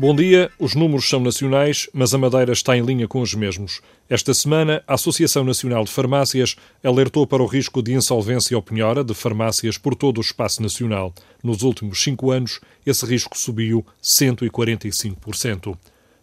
[0.00, 3.82] Bom dia, os números são nacionais, mas a Madeira está em linha com os mesmos.
[4.08, 9.04] Esta semana, a Associação Nacional de Farmácias alertou para o risco de insolvência ou penhora
[9.04, 11.12] de farmácias por todo o espaço nacional.
[11.44, 15.76] Nos últimos cinco anos, esse risco subiu 145%.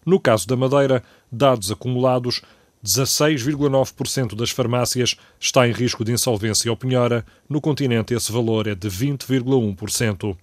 [0.04, 2.42] No caso da Madeira, dados acumulados,
[2.84, 7.24] 16,9% das farmácias está em risco de insolvência ou penhora.
[7.48, 10.36] No continente, esse valor é de 20,1%.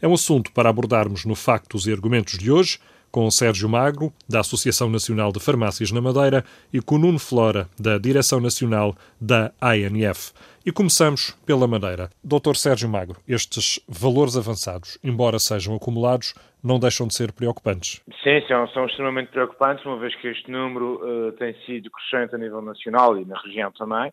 [0.00, 2.78] É um assunto para abordarmos no Factos e Argumentos de hoje,
[3.10, 7.98] com Sérgio Magro, da Associação Nacional de Farmácias na Madeira, e com Nuno Flora, da
[7.98, 10.32] Direção Nacional da ANF.
[10.64, 12.10] E começamos pela Madeira.
[12.22, 18.00] Doutor Sérgio Magro, estes valores avançados, embora sejam acumulados, não deixam de ser preocupantes.
[18.22, 22.38] Sim, são, são extremamente preocupantes, uma vez que este número uh, tem sido crescente a
[22.38, 24.12] nível nacional e na região também.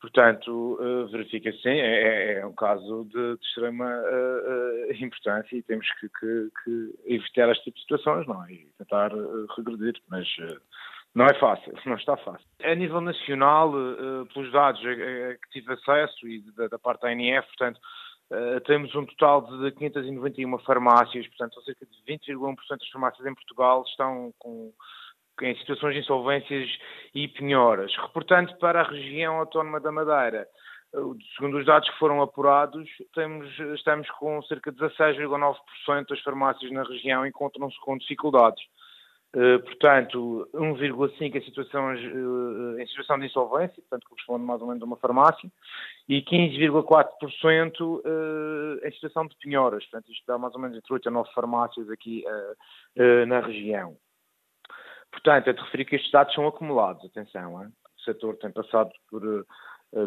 [0.00, 5.54] Portanto, uh, verifica sim, é, é, é, um caso de, de extrema uh, uh, importância
[5.54, 8.52] e temos que, que, que, evitar este tipo de situações, não é?
[8.52, 9.12] E tentar
[9.58, 10.26] regredir, mas
[11.14, 12.46] não é fácil, não está fácil.
[12.62, 13.72] A nível nacional,
[14.32, 14.94] pelos dados a,
[15.34, 17.78] que tive acesso e da, da parte da ANF, portanto,
[18.64, 24.32] temos um total de 591 farmácias, portanto, cerca de 20,1% das farmácias em Portugal estão
[24.38, 24.72] com
[25.42, 26.68] em situações de insolvências
[27.14, 27.92] e penhoras.
[27.96, 30.46] Reportando para a região autónoma da Madeira,
[31.36, 36.82] segundo os dados que foram apurados, temos, estamos com cerca de 16,9% das farmácias na
[36.82, 38.62] região encontram-se com dificuldades.
[39.32, 44.82] Uh, portanto, 1,5% em, situações, uh, em situação de insolvência, portanto, corresponde mais ou menos
[44.82, 45.48] a uma farmácia,
[46.08, 49.84] e 15,4% uh, em situação de penhoras.
[49.84, 52.24] Portanto, isto dá mais ou menos entre 8 a 9 farmácias aqui
[53.28, 53.96] na região.
[55.10, 57.72] Portanto, é de referir que estes dados são acumulados, atenção, hein?
[57.96, 59.46] o setor tem passado por uh,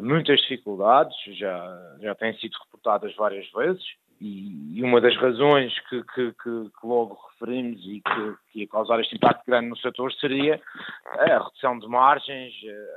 [0.01, 3.83] muitas dificuldades, já, já têm sido reportadas várias vezes,
[4.19, 9.15] e, uma das razões que, que, que, logo referimos e que, que, ia causar este
[9.15, 10.61] impacto grande no setor seria
[11.05, 12.53] a redução de margens,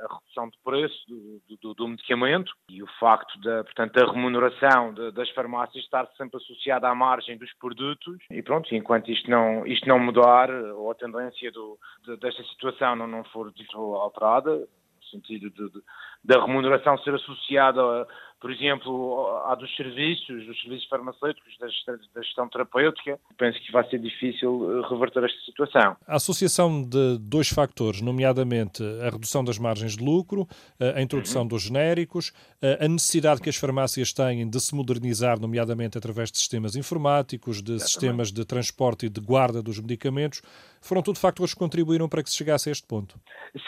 [0.09, 4.93] a redução de preço do, do, do medicamento e o facto da, portanto, da remuneração
[4.93, 8.17] de, das farmácias estar sempre associada à margem dos produtos.
[8.31, 12.95] E pronto, enquanto isto não, isto não mudar ou a tendência do, de, desta situação
[12.95, 13.51] não, não for
[13.99, 15.81] alterada, no sentido de, de,
[16.23, 18.07] da remuneração ser associada a
[18.39, 23.97] por exemplo, há dos serviços, dos serviços farmacêuticos, da, gestão terapêutica, penso que vai ser
[23.99, 25.97] difícil eh, reverter esta situação.
[26.07, 30.47] A associação de dois factores, nomeadamente a redução das margens de lucro,
[30.79, 31.47] eh, a introdução uhum.
[31.47, 32.31] dos genéricos,
[32.61, 37.57] eh, a necessidade que as farmácias têm de se modernizar, nomeadamente através de sistemas informáticos,
[37.57, 37.89] de Exatamente.
[37.89, 40.43] sistemas de transporte e de guarda dos medicamentos,
[40.79, 43.19] foram tudo factores que contribuíram para que se chegasse a este ponto.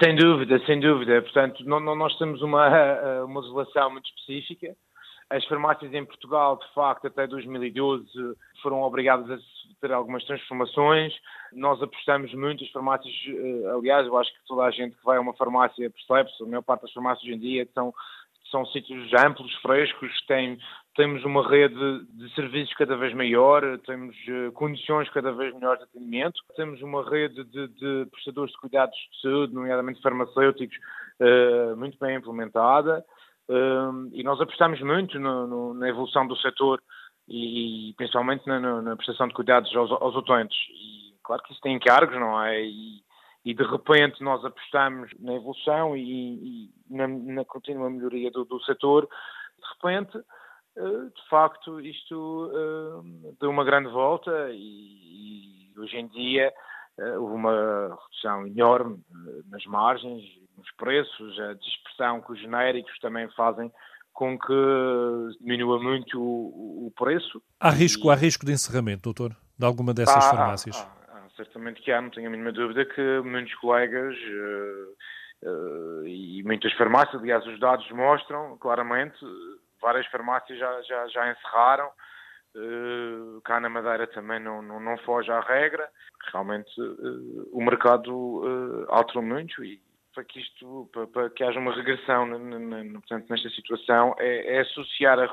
[0.03, 1.21] Sem dúvida, sem dúvida.
[1.23, 2.69] Portanto, não, não, nós temos uma,
[3.25, 4.68] uma legislação muito específica
[5.29, 8.07] as farmácias em Portugal, de facto, até 2012
[8.63, 9.37] foram obrigadas a
[9.79, 11.13] ter algumas transformações.
[11.53, 15.17] Nós apostamos muito, as farmácias, eh, aliás, eu acho que toda a gente que vai
[15.17, 17.93] a uma farmácia percebe-se, a maior parte das farmácias hoje em dia são,
[18.49, 20.57] são sítios amplos, frescos, tem,
[20.95, 25.85] temos uma rede de serviços cada vez maior, temos uh, condições cada vez melhores de
[25.85, 30.75] atendimento, temos uma rede de, de prestadores de cuidados de saúde, nomeadamente farmacêuticos,
[31.19, 33.05] uh, muito bem implementada
[34.13, 36.81] e nós apostamos muito no, no, na evolução do setor
[37.29, 40.57] e, principalmente na, na, prestação de cuidados aos, aos utentes.
[40.71, 42.63] E claro que isso tem encargos, não é?
[42.63, 43.03] E,
[43.45, 48.59] e de repente nós apostamos na evolução e, e na, na, contínua melhoria do, do,
[48.63, 55.97] setor, de repente, uh, de facto, isto uh, deu uma grande volta e, e hoje
[55.97, 56.51] em dia
[56.97, 58.99] uh, houve uma redução enorme
[59.49, 60.23] nas margens
[60.59, 63.71] nos preços, a dispersão que os genéricos também fazem
[64.13, 64.53] com que
[65.39, 67.41] diminua muito o, o preço.
[67.59, 68.11] Há risco, e...
[68.11, 70.75] há risco de encerramento, doutor, de alguma dessas ah, farmácias?
[70.77, 76.05] Ah, ah, certamente que há, não tenho a mínima dúvida que muitos colegas uh, uh,
[76.05, 79.17] e muitas farmácias, aliás, os dados mostram claramente,
[79.81, 81.89] várias farmácias já, já, já encerraram,
[82.55, 85.87] Uh, cá na Madeira também não, não, não foge à regra.
[86.33, 86.71] Realmente
[87.51, 89.79] o mercado alterou muito e,
[90.19, 92.27] para que isto, para, para que haja uma regressão
[92.93, 95.23] portanto, nesta situação, é, é associar a,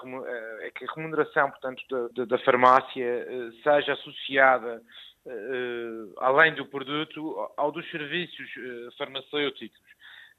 [0.60, 1.82] é que a remuneração, portanto,
[2.14, 4.80] da, da, farmácia eh, seja associada,
[5.26, 8.48] uh, além do produto, ao dos serviços
[8.96, 9.80] farmacêuticos.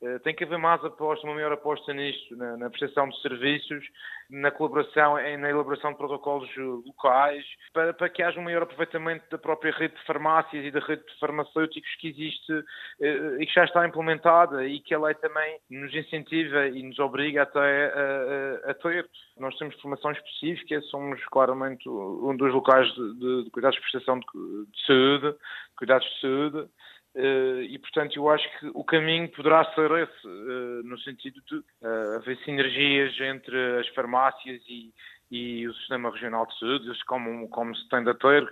[0.01, 3.83] Uh, tem que haver mais aposta, uma maior aposta nisto, na, na prestação de serviços,
[4.29, 6.49] na colaboração, na elaboração de protocolos
[6.85, 10.79] locais, para, para, que haja um maior aproveitamento da própria rede de farmácias e da
[10.81, 15.15] rede de farmacêuticos que existe uh, e que já está implementada e que a lei
[15.15, 19.09] também nos incentiva e nos obriga até a, a, a ter.
[19.39, 24.19] Nós temos formação específica, somos claramente um dos locais de, de, de cuidados de prestação
[24.19, 25.37] de, de saúde,
[25.77, 26.69] cuidados de saúde,
[27.19, 32.15] e, portanto, eu acho que o caminho poderá ser esse, uh, no sentido de uh,
[32.17, 34.93] haver sinergias entre as farmácias e,
[35.31, 38.47] e o Sistema Regional de Saúde, como, como se tem de ter,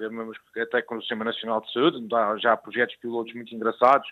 [0.62, 4.08] até com o Sistema Nacional de Saúde, há já projetos pilotos muito engraçados,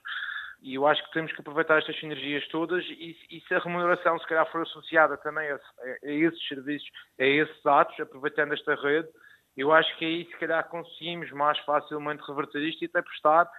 [0.61, 4.17] e eu acho que temos que aproveitar estas sinergias todas e, e se a remuneração
[4.17, 5.59] se calhar for associada também a, a,
[6.03, 6.89] esses serviços,
[7.19, 9.09] a esses atos, aproveitando esta rede,
[9.57, 13.49] eu acho que aí se calhar conseguimos mais facilmente reverter isto e até prestar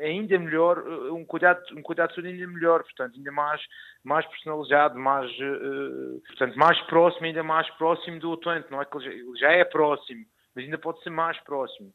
[0.00, 3.60] ainda melhor, uh, um cuidado, um cuidado de saúde ainda melhor, portanto, ainda mais,
[4.04, 8.96] mais personalizado, mais, uh, portanto, mais próximo, ainda mais próximo do utente, não é que
[8.96, 10.24] ele já, é próximo,
[10.54, 11.92] mas ainda pode ser mais próximo.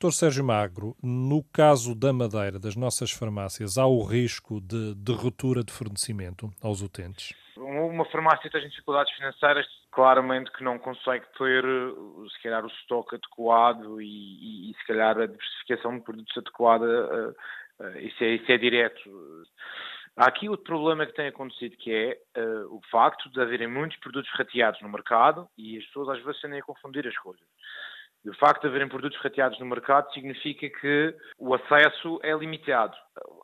[0.00, 5.12] Doutor Sérgio Magro, no caso da Madeira, das nossas farmácias, há o risco de, de
[5.12, 7.34] ruptura de fornecimento aos utentes?
[7.58, 11.62] Uma farmácia tem dificuldades financeiras, claramente que não consegue ter,
[12.32, 17.84] se calhar, o estoque adequado e, e, se calhar, a diversificação de produtos adequada, uh,
[17.84, 19.02] uh, isso, é, isso é direto.
[20.16, 23.98] Há aqui outro problema que tem acontecido, que é uh, o facto de haverem muitos
[23.98, 27.44] produtos rateados no mercado e as pessoas às vezes tendem a confundir as coisas.
[28.26, 32.94] O facto de haverem produtos rateados no mercado significa que o acesso é limitado.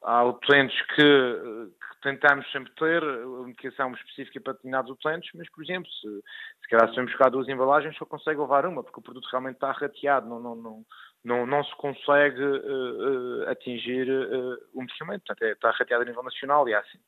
[0.02, 3.02] Há utentes que, que tentamos sempre ter
[3.46, 6.08] medicação específica para determinados utentes, mas, por exemplo, se,
[6.62, 9.55] se calhar se vamos buscar duas embalagens, só consegue levar uma, porque o produto realmente
[9.55, 10.84] está rateado, não, não, não,
[11.25, 15.22] não, não se consegue uh, uh, atingir uh, o medicamento.
[15.25, 16.99] Portanto, é, está rateado a nível nacional e é assim.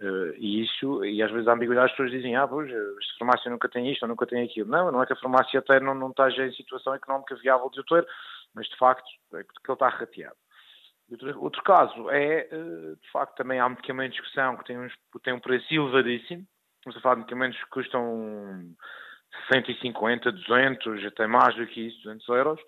[0.00, 3.50] Uh, e isso, e às vezes a ambiguidade as pessoas dizem, ah, pois, a farmácia
[3.50, 4.68] nunca tem isto ou nunca tem aquilo.
[4.68, 7.80] Não, não é que a farmácia até não, não esteja em situação económica viável de
[7.80, 8.06] o ter,
[8.54, 10.36] mas de facto é que ele está rateado.
[11.10, 14.92] Outro, outro caso é, uh, de facto, também há medicamentos que são, que têm, uns,
[15.22, 16.44] têm um preço elevadíssimo.
[16.78, 18.74] Estamos a falar de medicamentos que custam
[19.52, 22.60] 150, 200, até mais do que isso, 200 euros.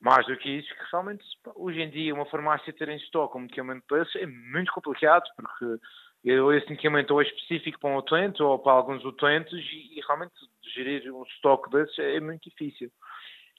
[0.00, 1.24] Mais do que isso, que realmente,
[1.54, 5.80] hoje em dia, uma farmácia ter em estoque um medicamento desse é muito complicado, porque
[6.24, 10.32] esse ou é específico para um utente ou para alguns utentes e, e realmente
[10.74, 12.90] gerir um estoque desses é muito difícil.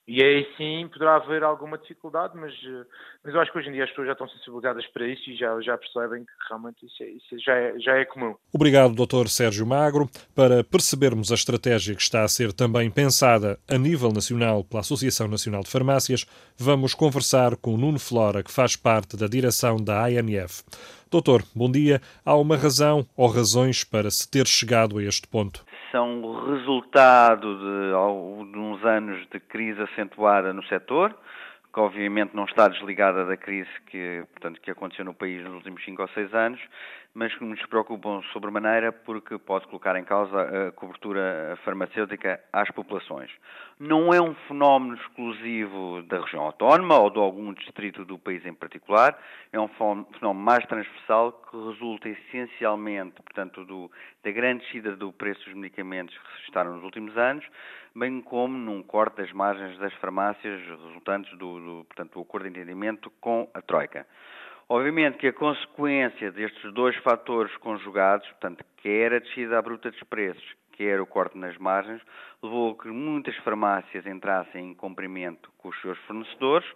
[0.06, 2.52] E aí sim poderá haver alguma dificuldade, mas,
[3.24, 5.34] mas eu acho que hoje em dia as pessoas já estão sensibilizadas para isso e
[5.34, 8.34] já, já percebem que realmente isso, é, isso já, é, já é comum.
[8.52, 9.28] Obrigado, Dr.
[9.28, 10.06] Sérgio Magro.
[10.34, 15.26] Para percebermos a estratégia que está a ser também pensada a nível nacional pela Associação
[15.26, 16.26] Nacional de Farmácias,
[16.58, 20.62] vamos conversar com Nuno Flora, que faz parte da direção da ANF.
[21.14, 22.00] Doutor, bom dia.
[22.26, 25.64] Há uma razão ou razões para se ter chegado a este ponto?
[25.92, 31.16] São resultado de, de uns anos de crise acentuada no setor,
[31.72, 35.84] que obviamente não está desligada da crise que, portanto, que aconteceu no país nos últimos
[35.84, 36.60] 5 ou 6 anos,
[37.14, 43.30] mas que nos preocupam sobremaneira porque pode colocar em causa a cobertura farmacêutica às populações.
[43.78, 48.52] Não é um fenómeno exclusivo da região autónoma ou de algum distrito do país em
[48.52, 49.16] particular,
[49.52, 53.90] é um fenómeno mais transversal que resulta essencialmente, portanto, do,
[54.24, 57.44] da grande descida do preço dos medicamentos que se registaram nos últimos anos,
[57.94, 62.50] bem como num corte das margens das farmácias resultantes do, do, portanto, do acordo de
[62.50, 64.04] entendimento com a Troika.
[64.68, 70.02] Obviamente que a consequência destes dois fatores conjugados, portanto, quer a descida à bruta dos
[70.04, 72.00] preços, quer o corte nas margens,
[72.42, 76.66] levou a que muitas farmácias entrassem em cumprimento com os seus fornecedores,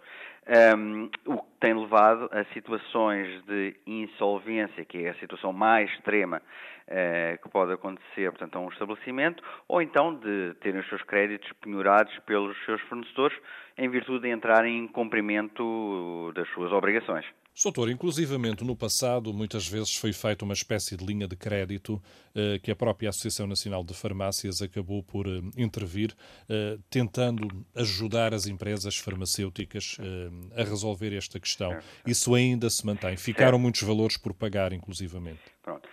[0.76, 6.40] um, o que tem levado a situações de insolvência, que é a situação mais extrema
[6.88, 11.50] uh, que pode acontecer, portanto, a um estabelecimento, ou então de terem os seus créditos
[11.60, 13.36] penhorados pelos seus fornecedores
[13.76, 17.26] em virtude de entrarem em cumprimento das suas obrigações.
[17.58, 22.00] Soutor, inclusivamente no passado, muitas vezes foi feita uma espécie de linha de crédito
[22.32, 26.14] eh, que a própria Associação Nacional de Farmácias acabou por eh, intervir,
[26.48, 29.96] eh, tentando ajudar as empresas farmacêuticas
[30.56, 31.76] a resolver esta questão.
[32.06, 33.16] Isso ainda se mantém.
[33.16, 35.40] Ficaram muitos valores por pagar, inclusivamente.
[35.68, 35.86] Pronto.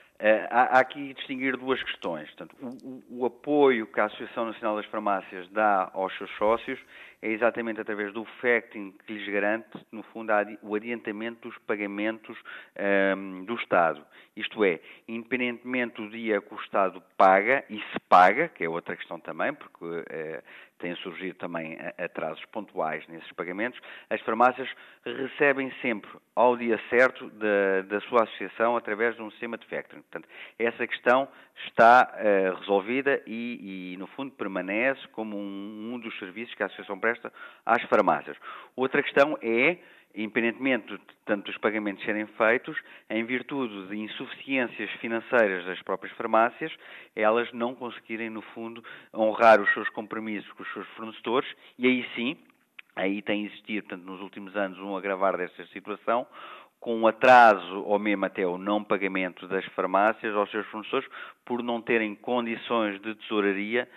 [0.50, 2.32] Há, há, aqui distinguir duas questões.
[2.32, 6.80] Portanto, o, o, apoio que a Associação Nacional das Farmácias dá aos seus sócios
[7.22, 13.42] é exatamente através do facting que lhes garante, no fundo, o adiantamento dos pagamentos um,
[13.42, 14.06] ehm, do Estado.
[14.38, 14.80] Isto é,
[15.10, 19.54] independentemente do dia que o Estado paga, e se paga, que é outra questão também,
[19.54, 20.44] porque uh,
[20.86, 24.70] têm surgido também atrasos pontuais nesses pagamentos, as farmácias
[25.04, 30.04] recebem sempre ao dia certo da, da sua associação através de um sistema de factoring.
[30.04, 31.28] Portanto, essa questão
[31.68, 36.68] está uh, resolvida e, e, no fundo, permanece como um, um dos serviços que a
[36.68, 37.34] associação presta
[37.66, 38.38] às farmácias.
[38.76, 39.78] Outra questão é
[40.16, 42.78] independentemente de tanto dos pagamentos serem feitos,
[43.10, 46.72] em virtude de insuficiências financeiras das próprias farmácias,
[47.16, 52.06] elas não conseguirem, no fundo, honrar os seus compromissos com os seus fornecedores, e aí
[52.16, 52.38] sim,
[52.96, 56.26] aí tem existido, portanto, nos últimos anos, um agravar desta situação,
[56.80, 61.10] com um atraso ou mesmo até o não pagamento das farmácias aos seus fornecedores
[61.44, 63.90] por não terem condições de tesouraria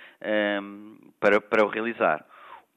[0.63, 2.25] um, para, para o realizar.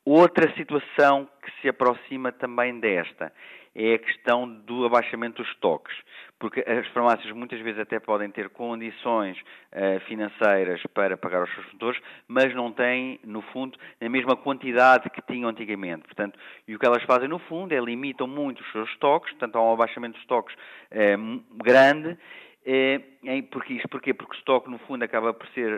[0.03, 3.31] Outra situação que se aproxima também desta
[3.75, 5.95] é a questão do abaixamento dos estoques,
[6.39, 11.65] porque as farmácias muitas vezes até podem ter condições uh, financeiras para pagar os seus
[11.65, 16.01] fornecedores, mas não têm, no fundo, a mesma quantidade que tinham antigamente.
[16.01, 19.55] Portanto, e o que elas fazem, no fundo, é limitam muito os seus estoques, portanto,
[19.55, 22.17] há um abaixamento dos estoques uh, grande,
[22.63, 23.01] é,
[23.49, 24.13] porque isto porquê?
[24.13, 25.71] Porque o estoque, no fundo, acaba por ser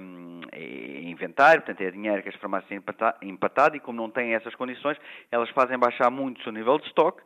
[0.00, 4.34] um, é inventário, portanto, é dinheiro que as farmácias têm empatado e, como não têm
[4.34, 4.96] essas condições,
[5.30, 7.22] elas fazem baixar muito o seu nível de estoque,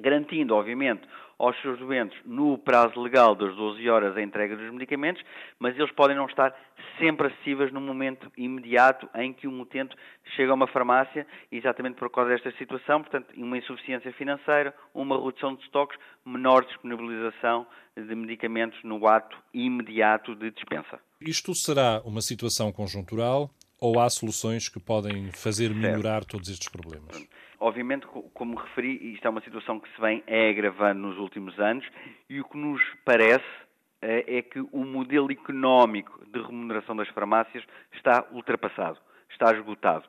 [0.00, 1.02] garantindo, obviamente,
[1.40, 5.22] aos seus doentes, no prazo legal das 12 horas, a entrega dos medicamentos,
[5.58, 6.54] mas eles podem não estar
[6.98, 9.96] sempre acessíveis no momento imediato em que um utente
[10.36, 15.54] chega a uma farmácia, exatamente por causa desta situação, portanto, uma insuficiência financeira, uma redução
[15.54, 17.66] de estoques, menor disponibilização
[17.96, 21.00] de medicamentos no ato imediato de dispensa.
[21.22, 23.50] Isto será uma situação conjuntural
[23.80, 27.26] ou há soluções que podem fazer melhorar todos estes problemas?
[27.58, 31.86] Obviamente, como referi, isto é uma situação que se vem agravando nos últimos anos
[32.28, 33.44] e o que nos parece
[34.02, 38.98] eh, é que o modelo económico de remuneração das farmácias está ultrapassado,
[39.30, 40.04] está esgotado.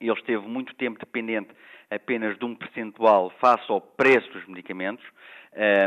[0.00, 1.50] Ele esteve muito tempo dependente
[1.90, 5.04] apenas de um percentual face ao preço dos medicamentos.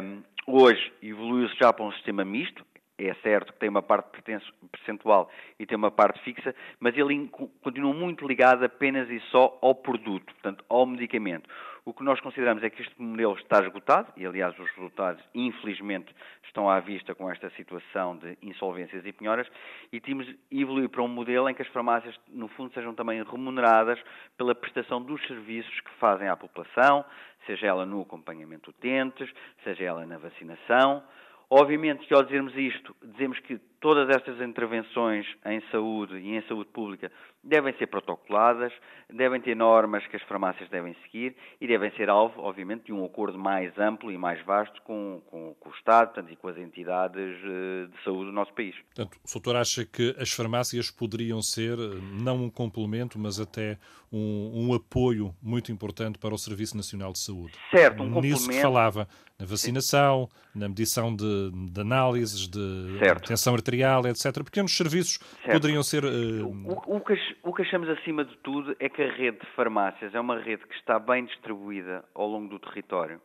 [0.04, 2.66] Um, hoje evoluiu-se já para um sistema misto,
[3.08, 4.10] é certo que tem uma parte
[4.72, 5.30] percentual
[5.60, 7.30] e tem uma parte fixa, mas ele
[7.62, 11.50] continua muito ligado apenas e só ao produto, portanto, ao medicamento.
[11.84, 16.14] O que nós consideramos é que este modelo está esgotado, e aliás os resultados, infelizmente,
[16.44, 19.48] estão à vista com esta situação de insolvências e penhoras,
[19.92, 24.00] e temos evoluir para um modelo em que as farmácias, no fundo, sejam também remuneradas
[24.38, 27.04] pela prestação dos serviços que fazem à população,
[27.48, 31.04] seja ela no acompanhamento de utentes, seja ela na vacinação,
[31.54, 36.70] Obviamente que ao dizermos isto, dizemos que todas estas intervenções em saúde e em saúde
[36.72, 37.12] pública
[37.44, 38.72] devem ser protocoladas,
[39.12, 43.04] devem ter normas que as farmácias devem seguir e devem ser alvo, obviamente, de um
[43.04, 46.58] acordo mais amplo e mais vasto com, com, com o Estado portanto, e com as
[46.58, 48.76] entidades eh, de saúde do nosso país.
[48.94, 51.76] Portanto, o doutor acha que as farmácias poderiam ser
[52.22, 53.80] não um complemento, mas até
[54.12, 57.54] um, um apoio muito importante para o Serviço Nacional de Saúde?
[57.76, 58.50] Certo, um Nisso complemento.
[58.50, 59.08] que falava,
[59.40, 60.60] na vacinação, Sim.
[60.60, 63.28] na medição de, de análises, de certo.
[63.28, 64.44] tensão arterial, material, etc.
[64.44, 65.54] Pequenos serviços certo.
[65.54, 66.04] poderiam ser.
[66.04, 66.46] Uh...
[66.48, 70.14] O, o, que, o que achamos acima de tudo é que a rede de farmácias
[70.14, 73.22] é uma rede que está bem distribuída ao longo do território.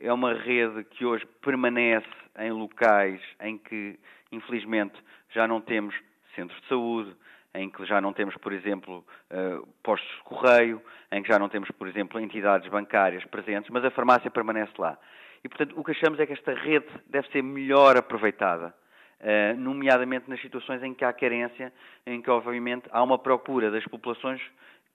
[0.00, 2.06] É uma rede que hoje permanece
[2.38, 3.98] em locais em que,
[4.32, 4.94] infelizmente,
[5.30, 5.94] já não temos
[6.34, 7.14] centros de saúde,
[7.54, 11.48] em que já não temos, por exemplo, uh, postos de correio, em que já não
[11.48, 14.98] temos, por exemplo, entidades bancárias presentes, mas a farmácia permanece lá.
[15.42, 18.74] E, portanto, o que achamos é que esta rede deve ser melhor aproveitada.
[19.20, 21.72] Eh, nomeadamente nas situações em que há carência,
[22.06, 24.40] em que obviamente há uma procura das populações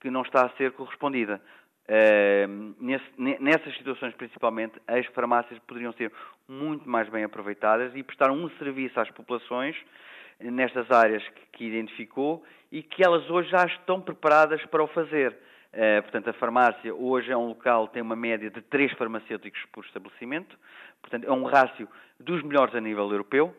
[0.00, 1.40] que não está a ser correspondida.
[2.78, 6.12] Nesse, nessas situações, principalmente, as farmácias poderiam ser
[6.48, 9.76] muito mais bem aproveitadas e prestar um serviço às populações
[10.40, 15.36] nestas áreas que identificou e que elas hoje já estão preparadas para o fazer.
[15.72, 19.84] Uh, portanto, a farmácia hoje é um local, tem uma média de três farmacêuticos por
[19.84, 20.58] estabelecimento,
[21.00, 21.88] portanto, é um rácio
[22.20, 23.54] dos melhores a nível europeu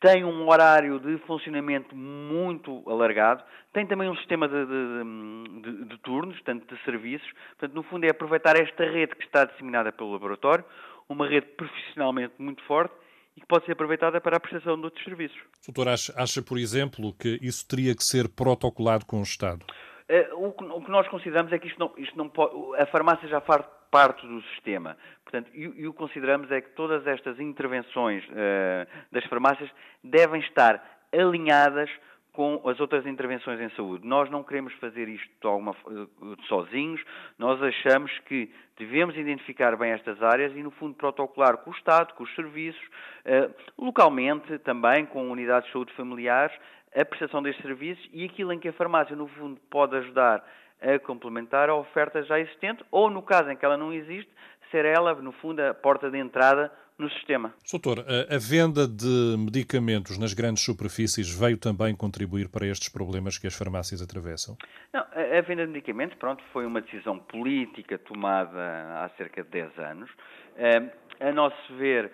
[0.00, 5.98] tem um horário de funcionamento muito alargado, tem também um sistema de, de, de, de,
[5.98, 7.28] turnos, portanto, de serviços.
[7.58, 10.64] Portanto, no fundo, é aproveitar esta rede que está disseminada pelo laboratório,
[11.08, 12.94] uma rede profissionalmente muito forte
[13.36, 15.38] e que pode ser aproveitada para a prestação de outros serviços.
[15.66, 19.64] Doutor, acha, acha, por exemplo, que isso teria que ser protocolado com o Estado?
[20.08, 23.40] Uh, o, que, nós consideramos é que isto não, isto não pode, a farmácia já
[23.40, 24.96] faz parte do sistema.
[25.22, 29.70] Portanto, e, o que consideramos é que todas estas intervenções uh, das farmácias
[30.02, 31.90] devem estar alinhadas
[32.38, 34.06] com as outras intervenções em saúde.
[34.06, 37.02] Nós não queremos fazer isto eh, sozinhos,
[37.36, 38.48] nós achamos que
[38.78, 42.80] devemos identificar bem estas áreas e, no fundo, protocolar com o Estado, com os serviços,
[43.24, 46.56] eh, localmente também com unidades de saúde familiares,
[46.94, 50.44] a prestação destes serviços e aquilo em que a farmácia, no fundo, pode ajudar
[50.80, 54.30] a complementar a oferta já existente ou, no caso em que ela não existe,
[54.70, 57.54] ser ela, no fundo, a porta de entrada no sistema.
[57.70, 63.46] Doutor, a venda de medicamentos nas grandes superfícies veio também contribuir para estes problemas que
[63.46, 64.56] as farmácias atravessam?
[64.92, 69.78] Não, a venda de medicamentos, pronto, foi uma decisão política tomada há cerca de 10
[69.78, 70.10] anos.
[70.56, 70.90] Eh,
[71.20, 72.10] a nosso ver,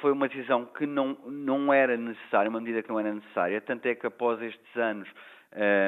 [0.00, 3.86] foi uma decisão que não, não era necessária, uma medida que não era necessária, tanto
[3.86, 5.08] é que após estes anos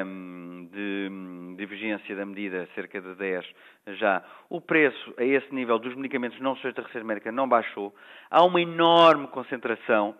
[0.05, 3.45] um, de, de vigência da medida, cerca de 10
[3.87, 7.93] já, o preço a esse nível dos medicamentos não sujeitos à receita médica não baixou.
[8.29, 10.15] Há uma enorme concentração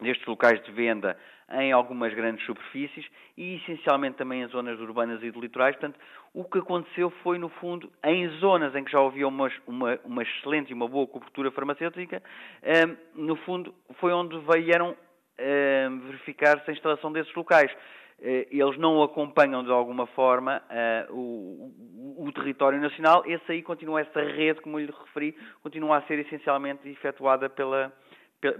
[0.00, 1.16] destes locais de venda
[1.52, 5.76] em algumas grandes superfícies e essencialmente também em zonas urbanas e de litorais.
[5.76, 5.98] Portanto,
[6.32, 10.22] o que aconteceu foi, no fundo, em zonas em que já havia uma, uma, uma
[10.22, 12.22] excelente e uma boa cobertura farmacêutica,
[13.14, 14.96] no fundo, foi onde vieram
[16.06, 17.70] verificar-se a instalação desses locais.
[18.20, 24.00] Eh, eles não acompanham de alguma forma uh, o, o, território nacional, esse aí continua,
[24.00, 27.92] essa rede, como eu lhe referi, continua a ser essencialmente efetuada pela,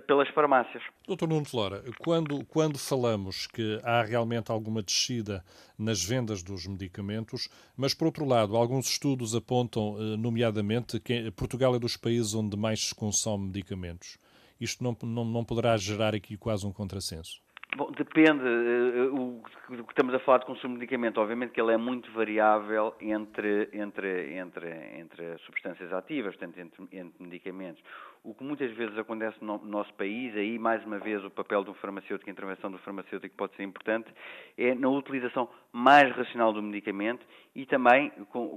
[0.06, 0.82] pelas farmácias.
[1.06, 5.44] Doutor Nuno Flora, quando, quando falamos que há realmente alguma descida
[5.78, 11.74] nas vendas dos medicamentos, mas por outro lado, alguns estudos apontam, eh, nomeadamente, que Portugal
[11.74, 14.16] é dos países onde mais se consome medicamentos.
[14.58, 17.43] Isto não, não, não poderá gerar aqui quase um contrassenso?
[17.76, 18.44] Bom, depende.
[18.44, 22.08] Uh, o, que estamos a falar de consumo de medicamento, obviamente que ele é muito
[22.12, 27.82] variável entre, entre, entre, entre substâncias ativas, portanto, entre, entre medicamentos.
[28.22, 31.74] O que muitas vezes acontece no nosso país, aí mais uma vez o papel do
[31.74, 34.08] farmacêutico, a intervenção do farmacêutico pode ser importante,
[34.56, 37.26] é na utilização mais racional do medicamento
[37.56, 38.10] e também,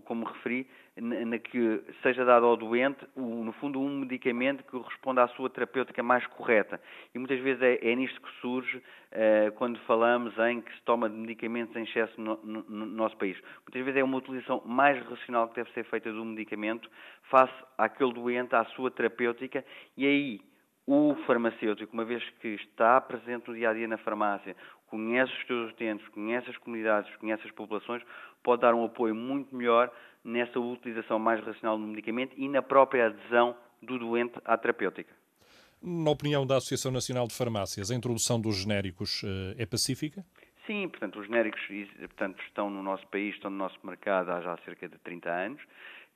[0.06, 0.68] como referi,
[1.00, 6.02] na que seja dado ao doente, no fundo, um medicamento que responda à sua terapêutica
[6.02, 6.82] mais correta.
[7.14, 11.08] E muitas vezes é, é nisto que surge uh, quando falamos em que se toma
[11.08, 13.38] medicamentos em excesso no, no, no, nosso país.
[13.66, 16.90] Muitas vezes é uma utilização mais racional que deve ser feita do medicamento
[17.30, 19.64] face àquele doente, à sua terapêutica,
[19.96, 20.42] e aí
[20.88, 24.56] o farmacêutico, uma vez que está presente no dia a dia na farmácia,
[24.88, 28.02] conhece os seus utentes, conhece as comunidades, conhece as populações,
[28.42, 29.92] pode dar um apoio muito melhor
[30.28, 35.16] nessa utilização mais racional do medicamento e na própria adesão do doente à terapêutica.
[35.82, 40.26] Na opinião da Associação Nacional de Farmácias, a introdução dos genéricos eh, é pacífica?
[40.66, 41.62] Sim, portanto, os genéricos
[41.98, 45.62] portanto, estão no nosso país, estão no nosso mercado há já cerca de 30 anos.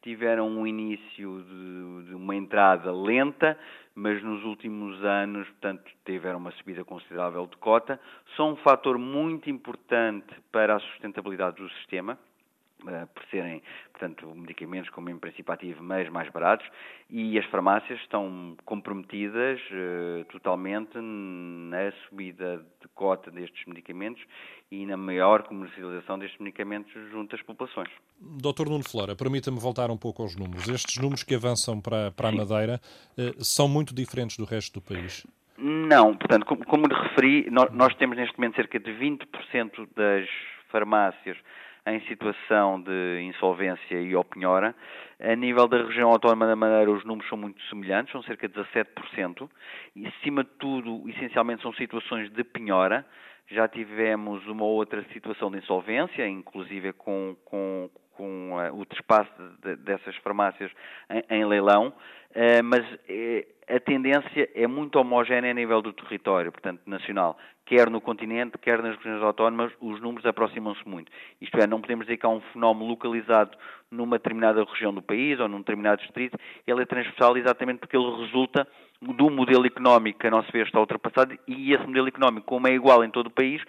[0.02, 3.58] Tiveram um início de, de uma entrada lenta,
[3.96, 8.00] mas nos últimos anos, portanto, tiveram uma subida considerável de cota.
[8.36, 12.18] São um fator muito importante para a sustentabilidade do sistema
[12.82, 16.66] por serem, portanto, medicamentos com em princípio ativo, mas mais baratos,
[17.10, 24.24] e as farmácias estão comprometidas uh, totalmente na subida de cota destes medicamentos
[24.72, 27.90] e na maior comercialização destes medicamentos junto às populações.
[28.20, 30.68] Doutor Nuno Flora, permita-me voltar um pouco aos números.
[30.70, 32.80] Estes números que avançam para, para a Madeira
[33.18, 35.26] uh, são muito diferentes do resto do país?
[35.58, 40.28] Não, portanto, como, como lhe referi, nós, nós temos neste momento cerca de 20% das
[40.72, 41.38] farmácias
[41.86, 44.76] em situação de insolvência e ou penhora.
[45.20, 48.54] A nível da região autónoma da Madeira, os números são muito semelhantes, são cerca de
[48.54, 49.50] 17%,
[49.96, 53.06] e acima de tudo, essencialmente, são situações de penhora.
[53.48, 59.76] Já tivemos uma outra situação de insolvência, inclusive com, com, com uh, o despaço de,
[59.78, 60.72] dessas farmácias
[61.10, 66.52] em, em leilão, uh, mas uh, a tendência é muito homogénea a nível do território,
[66.52, 67.38] portanto, nacional.
[67.66, 71.10] Quer no continente, quer nas regiões autónomas, os números aproximam-se muito.
[71.40, 73.58] Isto é, não podemos dizer que há um fenómeno localizado
[73.90, 78.26] numa determinada região do país ou num determinado distrito, ele é transversal exatamente porque ele
[78.26, 78.68] resulta
[79.02, 82.74] do modelo económico que a nossa vez está ultrapassado e esse modelo económico, como é
[82.74, 83.62] igual em todo o país,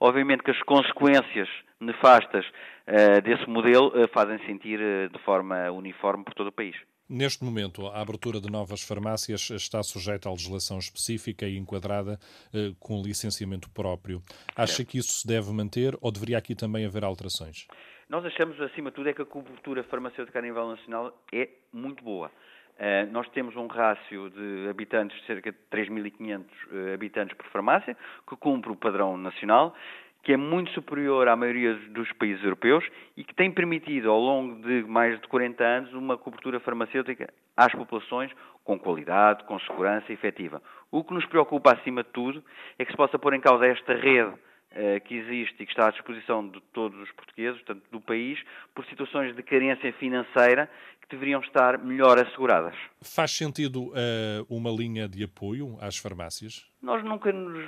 [0.00, 1.48] obviamente que as consequências
[1.80, 6.76] nefastas uh, desse modelo uh, fazem sentir uh, de forma uniforme por todo o país.
[7.08, 12.18] Neste momento, a abertura de novas farmácias está sujeita à legislação específica e enquadrada
[12.52, 14.22] eh, com licenciamento próprio.
[14.56, 17.68] Acha que isso se deve manter ou deveria aqui também haver alterações?
[18.08, 22.02] Nós achamos, acima de tudo, é que a cobertura farmacêutica a nível nacional é muito
[22.02, 22.30] boa.
[22.74, 27.96] Uh, nós temos um rácio de habitantes de cerca de 3.500 uh, habitantes por farmácia,
[28.28, 29.76] que cumpre o padrão nacional
[30.24, 32.84] que é muito superior à maioria dos países europeus
[33.16, 37.72] e que tem permitido, ao longo de mais de 40 anos, uma cobertura farmacêutica às
[37.72, 38.32] populações
[38.64, 40.62] com qualidade, com segurança efetiva.
[40.90, 42.42] O que nos preocupa, acima de tudo,
[42.78, 44.32] é que se possa pôr em causa esta rede
[44.76, 48.42] eh, que existe e que está à disposição de todos os portugueses, portanto, do país,
[48.74, 52.74] por situações de carência financeira que deveriam estar melhor asseguradas.
[53.02, 56.66] Faz sentido uh, uma linha de apoio às farmácias?
[56.82, 57.62] Nós nunca nos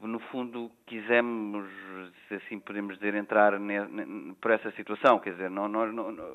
[0.00, 1.66] no fundo, quisemos,
[2.28, 5.18] se assim podemos dizer, entrar ne, ne, por essa situação.
[5.18, 5.92] Quer dizer, nós, nós,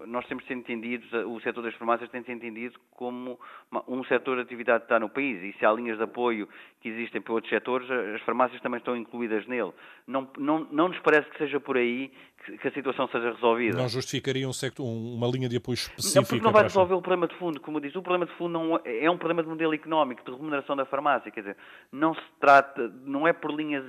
[0.08, 3.40] nós temos sido entendidos, o setor das farmácias tem sido entendido como
[3.72, 5.42] uma, um setor de atividade que está no país.
[5.44, 6.48] E se há linhas de apoio
[6.82, 9.74] que existem para outros setores, as farmácias também estão incluídas nele.
[10.08, 12.12] Não, não, não nos parece que seja por aí
[12.58, 13.78] que a situação seja resolvida.
[13.78, 16.20] Não justificaria um sector, uma linha de apoio específica?
[16.20, 17.60] Não, porque não vai resolver o problema de fundo.
[17.60, 20.32] Como diz, o problema de fundo não é, é um problema de modelo económico, de
[20.32, 21.32] remuneração da farmácia.
[21.32, 21.58] Quer dizer,
[21.92, 23.84] não se trata, não é por linhas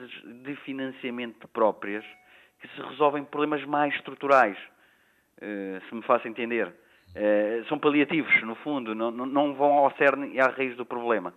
[0.45, 2.05] de financiamento próprias
[2.61, 4.57] que se resolvem problemas mais estruturais,
[5.41, 6.73] eh, se me faço entender.
[7.15, 11.33] Eh, são paliativos, no fundo, não, não vão ao cerne e à raiz do problema.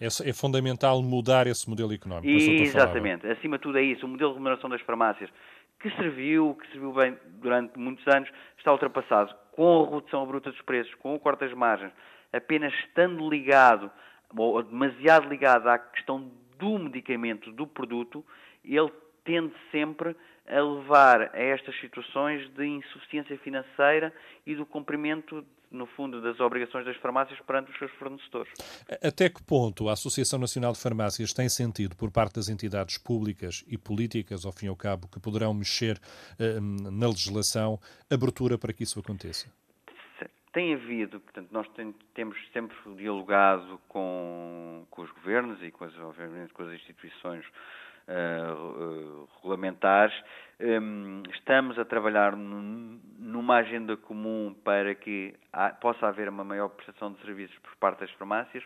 [0.00, 2.28] É, é fundamental mudar esse modelo económico.
[2.28, 3.26] Exatamente.
[3.26, 4.04] Acima de tudo é isso.
[4.04, 5.30] O modelo de remuneração das farmácias
[5.80, 9.34] que serviu, que serviu bem durante muitos anos, está ultrapassado.
[9.52, 11.92] Com a redução bruta dos preços, com o corte das margens,
[12.32, 13.90] apenas estando ligado,
[14.36, 18.24] ou demasiado ligado à questão do medicamento, do produto,
[18.64, 18.92] ele
[19.24, 20.16] tende sempre
[20.48, 24.12] a levar a estas situações de insuficiência financeira
[24.46, 28.52] e do cumprimento no fundo, das obrigações das farmácias perante os seus fornecedores.
[29.02, 33.64] Até que ponto a Associação Nacional de Farmácias tem sentido, por parte das entidades públicas
[33.66, 37.78] e políticas, ao fim e ao cabo, que poderão mexer uh, na legislação,
[38.10, 39.52] abertura para que isso aconteça?
[40.52, 45.94] Tem havido, portanto, nós tem, temos sempre dialogado com, com os governos e, com as,
[45.98, 47.44] obviamente, com as instituições
[48.08, 50.14] uh, regulamentares.
[50.58, 57.12] Um, estamos a trabalhar numa agenda comum para que há, possa haver uma maior prestação
[57.12, 58.64] de serviços por parte das farmácias.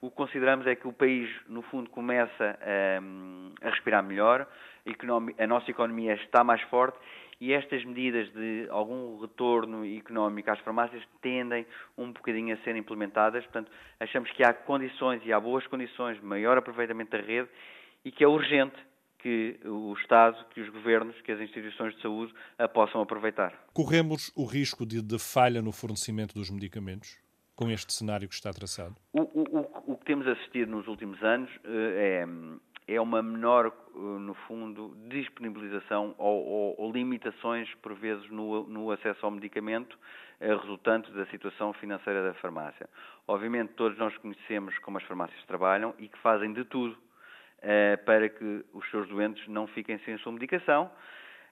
[0.00, 4.46] O que consideramos é que o país, no fundo, começa a, a respirar melhor,
[4.86, 6.98] a, a nossa economia está mais forte
[7.40, 11.64] e estas medidas de algum retorno económico às farmácias tendem
[11.96, 13.44] um bocadinho a ser implementadas.
[13.44, 13.70] Portanto,
[14.00, 17.48] achamos que há condições e há boas condições de maior aproveitamento da rede
[18.04, 18.76] e que é urgente
[19.18, 23.52] que o Estado, que os governos, que as instituições de saúde a possam aproveitar.
[23.72, 27.18] Corremos o risco de, de falha no fornecimento dos medicamentos
[27.58, 28.94] com este cenário que está traçado?
[29.12, 32.24] O, o, o que temos assistido nos últimos anos eh,
[32.86, 38.62] é, é uma menor, eh, no fundo, disponibilização ou, ou, ou limitações, por vezes, no,
[38.68, 39.98] no acesso ao medicamento,
[40.38, 42.88] eh, resultante da situação financeira da farmácia.
[43.26, 46.96] Obviamente, todos nós conhecemos como as farmácias trabalham e que fazem de tudo
[48.04, 50.90] para que os seus doentes não fiquem sem a sua medicação.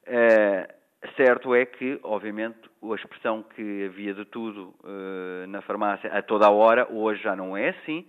[0.07, 0.69] Eh,
[1.17, 6.47] certo é que, obviamente, a expressão que havia de tudo eh, na farmácia a toda
[6.47, 8.07] a hora, hoje já não é assim.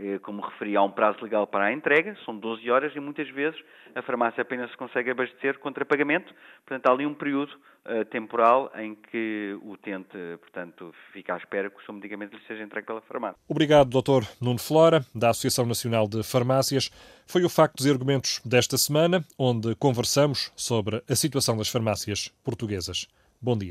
[0.00, 3.28] Eh, como referi, há um prazo legal para a entrega, são 12 horas e muitas
[3.30, 3.58] vezes
[3.96, 6.32] a farmácia apenas se consegue abastecer contra pagamento,
[6.64, 7.50] portanto há ali um período
[7.84, 12.42] uh, temporal em que o utente, portanto, fica à espera que o seu medicamento lhe
[12.46, 13.36] seja entregue pela farmácia.
[13.48, 14.24] Obrigado, Dr.
[14.40, 16.90] Nuno Flora, da Associação Nacional de Farmácias.
[17.26, 23.08] Foi o Factos e Argumentos desta semana, onde conversamos sobre a situação das farmácias portuguesas.
[23.42, 23.70] Bom dia.